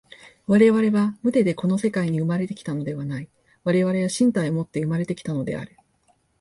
[0.47, 3.29] 我々は無手でこの世界に生まれて来たのではない、
[3.63, 5.77] 我々は身体をもって生まれて来たのである。